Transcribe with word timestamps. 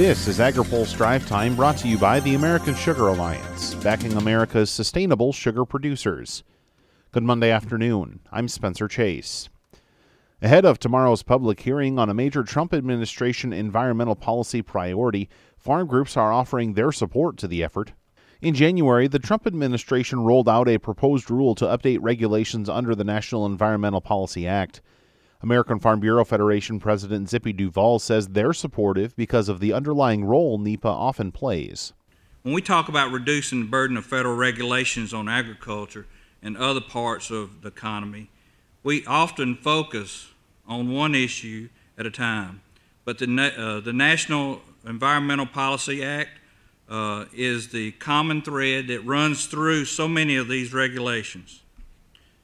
This 0.00 0.28
is 0.28 0.38
AgriPulse 0.38 0.96
Drive 0.96 1.28
Time 1.28 1.54
brought 1.54 1.76
to 1.76 1.86
you 1.86 1.98
by 1.98 2.20
the 2.20 2.34
American 2.34 2.74
Sugar 2.74 3.08
Alliance, 3.08 3.74
backing 3.74 4.14
America's 4.14 4.70
sustainable 4.70 5.30
sugar 5.30 5.66
producers. 5.66 6.42
Good 7.12 7.22
Monday 7.22 7.50
afternoon. 7.50 8.20
I'm 8.32 8.48
Spencer 8.48 8.88
Chase. 8.88 9.50
Ahead 10.40 10.64
of 10.64 10.78
tomorrow's 10.78 11.22
public 11.22 11.60
hearing 11.60 11.98
on 11.98 12.08
a 12.08 12.14
major 12.14 12.42
Trump 12.42 12.72
administration 12.72 13.52
environmental 13.52 14.16
policy 14.16 14.62
priority, 14.62 15.28
farm 15.58 15.86
groups 15.86 16.16
are 16.16 16.32
offering 16.32 16.72
their 16.72 16.92
support 16.92 17.36
to 17.36 17.46
the 17.46 17.62
effort. 17.62 17.92
In 18.40 18.54
January, 18.54 19.06
the 19.06 19.18
Trump 19.18 19.46
administration 19.46 20.20
rolled 20.20 20.48
out 20.48 20.66
a 20.66 20.78
proposed 20.78 21.30
rule 21.30 21.54
to 21.56 21.66
update 21.66 21.98
regulations 22.00 22.70
under 22.70 22.94
the 22.94 23.04
National 23.04 23.44
Environmental 23.44 24.00
Policy 24.00 24.46
Act. 24.46 24.80
American 25.42 25.78
Farm 25.78 26.00
Bureau 26.00 26.24
Federation 26.24 26.78
President 26.78 27.30
Zippy 27.30 27.52
Duvall 27.52 27.98
says 27.98 28.28
they're 28.28 28.52
supportive 28.52 29.16
because 29.16 29.48
of 29.48 29.58
the 29.58 29.72
underlying 29.72 30.24
role 30.24 30.58
NEPA 30.58 30.88
often 30.88 31.32
plays. 31.32 31.94
When 32.42 32.54
we 32.54 32.60
talk 32.60 32.88
about 32.88 33.10
reducing 33.10 33.60
the 33.60 33.66
burden 33.66 33.96
of 33.96 34.04
federal 34.04 34.36
regulations 34.36 35.14
on 35.14 35.28
agriculture 35.28 36.06
and 36.42 36.56
other 36.56 36.80
parts 36.80 37.30
of 37.30 37.62
the 37.62 37.68
economy, 37.68 38.30
we 38.82 39.04
often 39.06 39.56
focus 39.56 40.28
on 40.66 40.92
one 40.92 41.14
issue 41.14 41.68
at 41.96 42.06
a 42.06 42.10
time. 42.10 42.60
But 43.04 43.18
the, 43.18 43.26
uh, 43.26 43.80
the 43.80 43.92
National 43.92 44.60
Environmental 44.86 45.46
Policy 45.46 46.04
Act 46.04 46.30
uh, 46.88 47.26
is 47.32 47.68
the 47.68 47.92
common 47.92 48.42
thread 48.42 48.88
that 48.88 49.00
runs 49.06 49.46
through 49.46 49.86
so 49.86 50.08
many 50.08 50.36
of 50.36 50.48
these 50.48 50.74
regulations. 50.74 51.62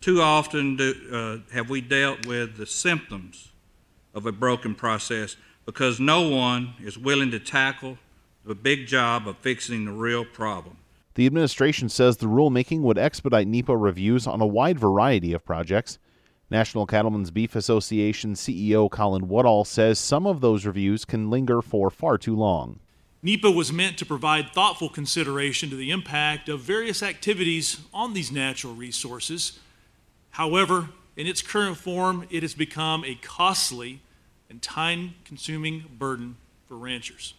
Too 0.00 0.22
often 0.22 0.76
do, 0.76 0.94
uh, 1.12 1.54
have 1.54 1.68
we 1.68 1.82
dealt 1.82 2.24
with 2.24 2.56
the 2.56 2.64
symptoms 2.64 3.52
of 4.14 4.24
a 4.24 4.32
broken 4.32 4.74
process 4.74 5.36
because 5.66 6.00
no 6.00 6.26
one 6.26 6.72
is 6.82 6.96
willing 6.96 7.30
to 7.32 7.38
tackle 7.38 7.98
the 8.42 8.54
big 8.54 8.86
job 8.86 9.28
of 9.28 9.36
fixing 9.36 9.84
the 9.84 9.92
real 9.92 10.24
problem. 10.24 10.78
The 11.16 11.26
administration 11.26 11.90
says 11.90 12.16
the 12.16 12.28
rulemaking 12.28 12.80
would 12.80 12.96
expedite 12.96 13.46
NEPA 13.46 13.76
reviews 13.76 14.26
on 14.26 14.40
a 14.40 14.46
wide 14.46 14.78
variety 14.78 15.34
of 15.34 15.44
projects. 15.44 15.98
National 16.50 16.86
Cattlemen's 16.86 17.30
Beef 17.30 17.54
Association 17.54 18.32
CEO 18.32 18.90
Colin 18.90 19.28
Woodall 19.28 19.66
says 19.66 19.98
some 19.98 20.26
of 20.26 20.40
those 20.40 20.64
reviews 20.64 21.04
can 21.04 21.28
linger 21.28 21.60
for 21.60 21.90
far 21.90 22.16
too 22.16 22.34
long. 22.34 22.80
NEPA 23.22 23.50
was 23.50 23.70
meant 23.70 23.98
to 23.98 24.06
provide 24.06 24.54
thoughtful 24.54 24.88
consideration 24.88 25.68
to 25.68 25.76
the 25.76 25.90
impact 25.90 26.48
of 26.48 26.60
various 26.60 27.02
activities 27.02 27.82
on 27.92 28.14
these 28.14 28.32
natural 28.32 28.74
resources. 28.74 29.58
However, 30.30 30.90
in 31.16 31.26
its 31.26 31.42
current 31.42 31.76
form, 31.76 32.26
it 32.30 32.42
has 32.42 32.54
become 32.54 33.04
a 33.04 33.14
costly 33.16 34.00
and 34.48 34.62
time 34.62 35.14
consuming 35.24 35.84
burden 35.98 36.36
for 36.66 36.76
ranchers. 36.76 37.34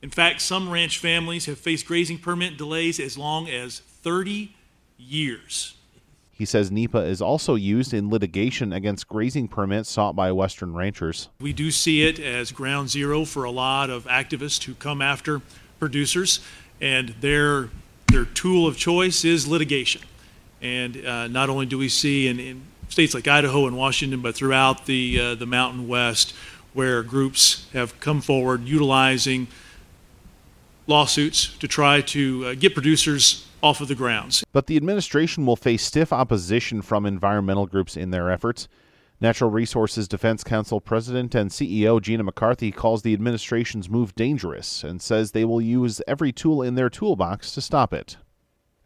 In 0.00 0.10
fact, 0.10 0.40
some 0.40 0.70
ranch 0.70 0.98
families 0.98 1.46
have 1.46 1.58
faced 1.58 1.86
grazing 1.86 2.18
permit 2.18 2.56
delays 2.56 3.00
as 3.00 3.18
long 3.18 3.48
as 3.48 3.80
30 3.80 4.54
years. 4.96 5.74
He 6.30 6.44
says 6.44 6.70
NEPA 6.70 6.98
is 6.98 7.20
also 7.20 7.56
used 7.56 7.92
in 7.92 8.10
litigation 8.10 8.72
against 8.72 9.08
grazing 9.08 9.48
permits 9.48 9.90
sought 9.90 10.14
by 10.14 10.30
Western 10.30 10.72
ranchers. 10.72 11.30
We 11.40 11.52
do 11.52 11.72
see 11.72 12.06
it 12.06 12.20
as 12.20 12.52
ground 12.52 12.90
zero 12.90 13.24
for 13.24 13.42
a 13.42 13.50
lot 13.50 13.90
of 13.90 14.04
activists 14.04 14.62
who 14.62 14.74
come 14.74 15.02
after 15.02 15.42
producers, 15.80 16.38
and 16.80 17.08
their, 17.20 17.70
their 18.06 18.24
tool 18.24 18.68
of 18.68 18.76
choice 18.76 19.24
is 19.24 19.48
litigation. 19.48 20.02
And 20.60 21.04
uh, 21.04 21.28
not 21.28 21.50
only 21.50 21.66
do 21.66 21.78
we 21.78 21.88
see 21.88 22.28
in, 22.28 22.40
in, 22.40 22.62
states 22.88 23.14
like 23.14 23.28
Idaho 23.28 23.66
and 23.66 23.76
Washington, 23.76 24.20
but 24.20 24.34
throughout 24.34 24.86
the, 24.86 25.20
uh, 25.20 25.34
the 25.34 25.46
Mountain 25.46 25.88
West, 25.88 26.34
where 26.74 27.02
groups 27.02 27.66
have 27.72 27.98
come 28.00 28.20
forward 28.20 28.64
utilizing 28.64 29.48
lawsuits 30.86 31.56
to 31.58 31.68
try 31.68 32.00
to 32.00 32.46
uh, 32.46 32.54
get 32.54 32.74
producers 32.74 33.46
off 33.62 33.80
of 33.80 33.88
the 33.88 33.94
grounds. 33.94 34.44
But 34.52 34.66
the 34.66 34.76
administration 34.76 35.46
will 35.46 35.56
face 35.56 35.84
stiff 35.84 36.12
opposition 36.12 36.82
from 36.82 37.06
environmental 37.06 37.66
groups 37.66 37.96
in 37.96 38.10
their 38.10 38.30
efforts. 38.30 38.68
Natural 39.20 39.50
Resources 39.50 40.06
Defense 40.06 40.44
Council 40.44 40.80
President 40.80 41.34
and 41.34 41.50
CEO 41.50 42.00
Gina 42.00 42.22
McCarthy 42.22 42.70
calls 42.70 43.02
the 43.02 43.12
administration's 43.12 43.90
move 43.90 44.14
dangerous 44.14 44.84
and 44.84 45.02
says 45.02 45.32
they 45.32 45.44
will 45.44 45.60
use 45.60 46.00
every 46.06 46.30
tool 46.30 46.62
in 46.62 46.76
their 46.76 46.88
toolbox 46.88 47.52
to 47.54 47.60
stop 47.60 47.92
it. 47.92 48.16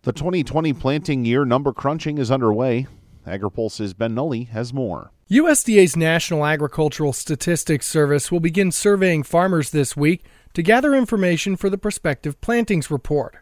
The 0.04 0.12
2020 0.12 0.72
planting 0.72 1.24
year 1.24 1.44
number 1.44 1.72
crunching 1.72 2.18
is 2.18 2.28
underway. 2.28 2.88
AgriPulse's 3.24 3.94
Ben 3.94 4.16
Nuelle 4.16 4.46
has 4.46 4.74
more. 4.74 5.12
USDA's 5.30 5.96
National 5.96 6.44
Agricultural 6.44 7.12
Statistics 7.12 7.86
Service 7.86 8.32
will 8.32 8.40
begin 8.40 8.72
surveying 8.72 9.22
farmers 9.22 9.70
this 9.70 9.96
week 9.96 10.24
to 10.54 10.62
gather 10.64 10.92
information 10.92 11.54
for 11.54 11.70
the 11.70 11.78
prospective 11.78 12.40
plantings 12.40 12.90
report. 12.90 13.36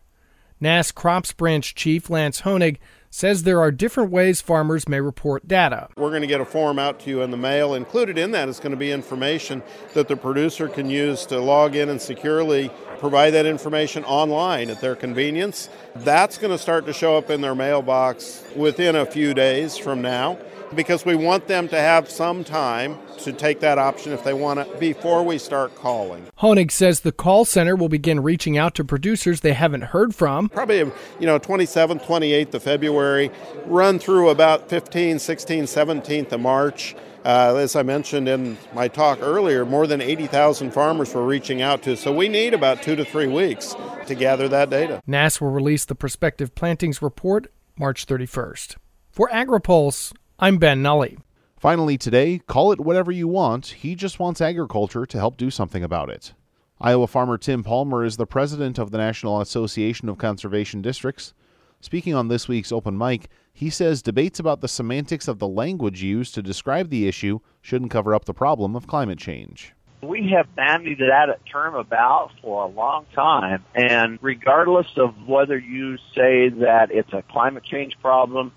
NASS 0.61 0.93
Crops 0.93 1.33
Branch 1.33 1.75
Chief 1.75 2.11
Lance 2.11 2.43
Honig 2.43 2.77
says 3.11 3.43
there 3.43 3.61
are 3.61 3.73
different 3.73 4.11
ways 4.11 4.41
farmers 4.41 4.89
may 4.89 5.01
report 5.01 5.47
data. 5.47 5.89
We're 5.97 6.11
going 6.11 6.23
to 6.23 6.29
get 6.29 6.41
a 6.41 6.45
form 6.45 6.79
out 6.79 7.01
to 7.01 7.11
you 7.11 7.23
in 7.23 7.33
the 7.33 7.37
mail. 7.37 7.75
Included 7.75 8.17
in 8.17 8.31
that 8.31 8.49
is 8.49 8.61
going 8.61 8.71
to 8.71 8.77
be 8.77 8.93
information 8.93 9.63
that 9.95 10.09
the 10.09 10.17
producer 10.17 10.69
can 10.69 10.89
use 10.89 11.27
to 11.27 11.41
log 11.41 11.75
in 11.75 11.89
and 11.89 12.01
securely 12.01 12.71
provide 12.99 13.31
that 13.33 13.47
information 13.47 14.05
online 14.05 14.71
at 14.71 14.81
their 14.81 14.95
convenience. 14.95 15.69
That's 15.97 16.39
going 16.39 16.53
to 16.53 16.59
start 16.59 16.87
to 16.87 16.93
show 16.93 17.17
up 17.17 17.31
in 17.31 17.41
their 17.41 17.55
mailbox 17.55 18.45
within 18.55 18.95
a 18.95 19.05
few 19.05 19.35
days 19.35 19.77
from 19.77 20.01
now 20.01 20.39
because 20.75 21.05
we 21.05 21.15
want 21.15 21.47
them 21.47 21.69
to 21.69 21.77
have 21.77 22.11
some 22.11 22.45
time 22.45 22.99
to 23.19 23.33
take 23.33 23.61
that 23.61 23.79
option 23.79 24.13
if 24.13 24.25
they 24.25 24.33
want 24.33 24.61
it 24.61 24.81
before 24.81 25.23
we 25.23 25.39
start 25.39 25.75
calling. 25.75 26.27
Honig 26.39 26.71
says 26.71 27.01
the 27.01 27.13
call 27.13 27.45
center 27.45 27.77
will 27.77 27.89
begin 27.89 28.21
reaching 28.21 28.57
out 28.57 28.75
to 28.77 28.85
producers 28.85 29.41
they 29.41 29.53
haven't 29.53 29.83
heard 29.83 30.15
from. 30.15 30.49
Probably, 30.49 30.79
you 30.79 30.93
know, 31.21 31.39
27th, 31.39 32.05
28th 32.05 32.55
of 32.55 32.63
February, 32.63 33.31
run 33.67 33.99
through 33.99 34.29
about 34.31 34.69
15, 34.69 35.19
16, 35.19 35.65
17th 35.65 36.33
of 36.33 36.41
March. 36.41 36.95
Uh, 37.25 37.55
as 37.57 37.77
I 37.77 37.83
mentioned 37.83 38.29
in 38.29 38.57
my 38.73 38.89
talk 38.89 39.19
earlier, 39.21 39.67
more 39.67 39.87
than 39.87 40.01
80,000 40.01 40.71
farmers 40.71 41.15
were 41.15 41.27
reaching 41.27 41.61
out 41.61 41.83
to, 41.83 41.95
so 41.97 42.15
we 42.15 42.29
need 42.29 42.55
about 42.55 42.83
two 42.83 42.97
to 42.97 43.05
three 43.05 43.27
weeks 43.27 43.77
to 44.07 44.15
gather 44.15 44.49
that 44.49 44.71
data. 44.71 45.03
NASS 45.07 45.39
will 45.39 45.51
release 45.51 45.85
the 45.85 45.95
prospective 45.95 46.55
plantings 46.55 47.03
report 47.03 47.53
March 47.79 48.07
31st. 48.07 48.77
For 49.11 49.29
AgriPulse, 49.29 50.15
I'm 50.43 50.57
Ben 50.57 50.81
Nuelle. 50.81 51.19
Finally, 51.59 51.99
today, 51.99 52.39
call 52.39 52.73
it 52.73 52.81
whatever 52.81 53.13
you 53.13 53.29
want. 53.29 53.67
He 53.67 53.95
just 53.95 54.19
wants 54.19 54.41
agriculture 54.41 55.05
to 55.05 55.19
help 55.19 55.37
do 55.37 55.51
something 55.51 55.85
about 55.85 56.09
it. 56.09 56.33
Iowa 56.81 57.09
farmer 57.09 57.37
Tim 57.37 57.63
Palmer 57.63 58.07
is 58.07 58.17
the 58.17 58.25
president 58.25 58.79
of 58.79 58.91
the 58.91 58.97
National 58.97 59.43
Association 59.43 60.09
of 60.09 60.17
Conservation 60.17 60.81
Districts. 60.81 61.35
Speaking 61.83 62.15
on 62.15 62.29
this 62.29 62.49
week's 62.49 62.73
open 62.73 62.97
mic, 62.97 63.29
he 63.53 63.69
says 63.69 64.01
debates 64.01 64.41
about 64.41 64.63
the 64.63 64.69
semantics 64.69 65.29
of 65.29 65.41
the 65.41 65.47
language 65.47 66.03
used 66.03 66.35
to 66.37 66.43
describe 66.43 66.89
the 66.89 67.07
issue 67.07 67.41
shouldn't 67.61 67.91
cover 67.91 68.15
up 68.15 68.25
the 68.25 68.33
problem 68.33 68.75
of 68.75 68.87
climate 68.87 69.19
change. 69.19 69.75
We 70.03 70.33
have 70.35 70.57
bandied 70.57 71.01
that 71.01 71.39
term 71.53 71.75
about 71.75 72.31
for 72.41 72.65
a 72.65 72.69
long 72.69 73.05
time, 73.15 73.63
and 73.75 74.19
regardless 74.23 74.87
of 74.97 75.29
whether 75.29 75.59
you 75.59 75.99
say 76.15 76.49
that 76.49 76.89
it's 76.91 77.13
a 77.13 77.21
climate 77.31 77.65
change 77.65 77.99
problem 78.01 78.53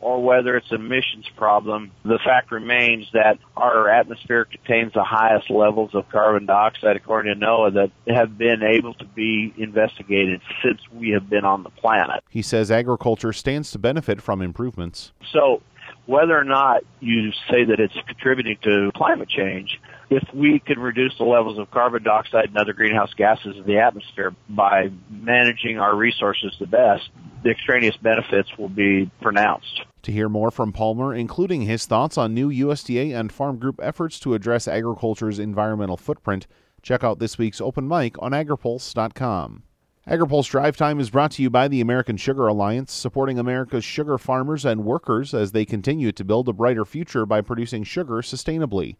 or 0.00 0.22
whether 0.22 0.56
it's 0.56 0.70
emissions 0.70 1.26
problem, 1.36 1.90
the 2.04 2.18
fact 2.24 2.52
remains 2.52 3.06
that 3.12 3.38
our 3.56 3.88
atmosphere 3.88 4.44
contains 4.44 4.92
the 4.92 5.02
highest 5.02 5.50
levels 5.50 5.90
of 5.94 6.08
carbon 6.08 6.46
dioxide, 6.46 6.96
according 6.96 7.34
to 7.34 7.44
NOAA, 7.44 7.74
that 7.74 8.14
have 8.14 8.38
been 8.38 8.62
able 8.62 8.94
to 8.94 9.04
be 9.04 9.52
investigated 9.56 10.40
since 10.62 10.80
we 10.92 11.10
have 11.10 11.28
been 11.28 11.44
on 11.44 11.62
the 11.62 11.70
planet. 11.70 12.22
He 12.30 12.42
says 12.42 12.70
agriculture 12.70 13.32
stands 13.32 13.70
to 13.72 13.78
benefit 13.78 14.22
from 14.22 14.40
improvements. 14.40 15.12
So, 15.32 15.62
whether 16.06 16.38
or 16.38 16.44
not 16.44 16.84
you 17.00 17.32
say 17.50 17.64
that 17.64 17.80
it's 17.80 17.94
contributing 18.06 18.56
to 18.62 18.90
climate 18.94 19.28
change, 19.28 19.78
if 20.10 20.22
we 20.32 20.58
can 20.58 20.78
reduce 20.78 21.16
the 21.18 21.24
levels 21.24 21.58
of 21.58 21.70
carbon 21.70 22.02
dioxide 22.02 22.46
and 22.46 22.56
other 22.56 22.72
greenhouse 22.72 23.12
gases 23.14 23.56
in 23.56 23.64
the 23.64 23.78
atmosphere 23.78 24.34
by 24.48 24.90
managing 25.10 25.78
our 25.78 25.94
resources 25.94 26.54
the 26.58 26.66
best, 26.66 27.10
the 27.42 27.50
extraneous 27.50 27.96
benefits 27.98 28.48
will 28.56 28.68
be 28.68 29.10
pronounced. 29.20 29.82
To 30.02 30.12
hear 30.12 30.28
more 30.28 30.50
from 30.50 30.72
Palmer, 30.72 31.14
including 31.14 31.62
his 31.62 31.86
thoughts 31.86 32.16
on 32.16 32.34
new 32.34 32.50
USDA 32.50 33.18
and 33.18 33.32
farm 33.32 33.58
group 33.58 33.80
efforts 33.82 34.20
to 34.20 34.34
address 34.34 34.68
agriculture's 34.68 35.38
environmental 35.38 35.96
footprint, 35.96 36.46
check 36.82 37.02
out 37.02 37.18
this 37.18 37.38
week's 37.38 37.60
open 37.60 37.88
mic 37.88 38.20
on 38.22 38.32
agripulse.com. 38.32 39.64
AgriPulse 40.08 40.48
Drive 40.48 40.74
Time 40.74 41.00
is 41.00 41.10
brought 41.10 41.32
to 41.32 41.42
you 41.42 41.50
by 41.50 41.68
the 41.68 41.82
American 41.82 42.16
Sugar 42.16 42.46
Alliance, 42.46 42.92
supporting 42.92 43.38
America's 43.38 43.84
sugar 43.84 44.16
farmers 44.16 44.64
and 44.64 44.82
workers 44.82 45.34
as 45.34 45.52
they 45.52 45.66
continue 45.66 46.12
to 46.12 46.24
build 46.24 46.48
a 46.48 46.54
brighter 46.54 46.86
future 46.86 47.26
by 47.26 47.42
producing 47.42 47.84
sugar 47.84 48.22
sustainably. 48.22 48.96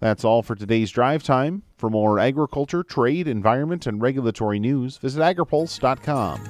That's 0.00 0.24
all 0.24 0.42
for 0.42 0.56
today's 0.56 0.90
Drive 0.90 1.22
Time. 1.22 1.62
For 1.76 1.90
more 1.90 2.18
agriculture, 2.18 2.82
trade, 2.82 3.28
environment, 3.28 3.86
and 3.86 4.02
regulatory 4.02 4.58
news, 4.58 4.96
visit 4.96 5.20
agripulse.com. 5.20 6.40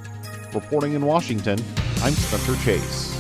Reporting 0.55 0.95
in 0.95 1.05
Washington, 1.05 1.63
I'm 2.03 2.15
Spencer 2.15 2.57
Chase. 2.65 3.18